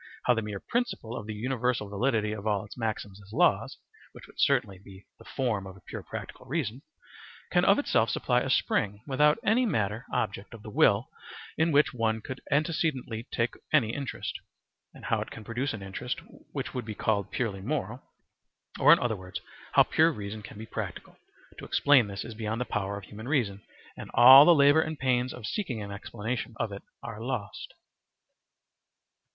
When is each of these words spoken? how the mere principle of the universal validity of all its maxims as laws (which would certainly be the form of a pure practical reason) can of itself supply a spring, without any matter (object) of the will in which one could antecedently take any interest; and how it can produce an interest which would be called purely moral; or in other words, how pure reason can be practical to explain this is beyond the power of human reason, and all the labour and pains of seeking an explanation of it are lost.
how 0.23 0.33
the 0.33 0.41
mere 0.41 0.59
principle 0.59 1.15
of 1.15 1.27
the 1.27 1.33
universal 1.35 1.87
validity 1.87 2.31
of 2.31 2.47
all 2.47 2.65
its 2.65 2.75
maxims 2.75 3.21
as 3.21 3.31
laws 3.31 3.77
(which 4.13 4.25
would 4.25 4.39
certainly 4.39 4.79
be 4.79 5.05
the 5.19 5.23
form 5.23 5.67
of 5.67 5.77
a 5.77 5.81
pure 5.81 6.01
practical 6.01 6.47
reason) 6.47 6.81
can 7.51 7.63
of 7.63 7.77
itself 7.77 8.09
supply 8.09 8.41
a 8.41 8.49
spring, 8.49 9.03
without 9.05 9.37
any 9.43 9.63
matter 9.63 10.07
(object) 10.11 10.55
of 10.55 10.63
the 10.63 10.71
will 10.71 11.07
in 11.55 11.71
which 11.71 11.93
one 11.93 12.19
could 12.19 12.41
antecedently 12.49 13.27
take 13.31 13.53
any 13.71 13.93
interest; 13.93 14.39
and 14.91 15.05
how 15.05 15.21
it 15.21 15.29
can 15.29 15.43
produce 15.43 15.71
an 15.71 15.83
interest 15.83 16.19
which 16.51 16.73
would 16.73 16.83
be 16.83 16.95
called 16.95 17.29
purely 17.29 17.61
moral; 17.61 18.01
or 18.79 18.91
in 18.91 18.97
other 18.97 19.15
words, 19.15 19.39
how 19.73 19.83
pure 19.83 20.11
reason 20.11 20.41
can 20.41 20.57
be 20.57 20.65
practical 20.65 21.15
to 21.59 21.63
explain 21.63 22.07
this 22.07 22.25
is 22.25 22.33
beyond 22.33 22.59
the 22.59 22.65
power 22.65 22.97
of 22.97 23.03
human 23.03 23.27
reason, 23.27 23.61
and 23.95 24.09
all 24.15 24.45
the 24.45 24.55
labour 24.55 24.81
and 24.81 24.97
pains 24.97 25.31
of 25.31 25.45
seeking 25.45 25.79
an 25.79 25.91
explanation 25.91 26.55
of 26.59 26.71
it 26.71 26.81
are 27.03 27.21
lost. 27.21 27.75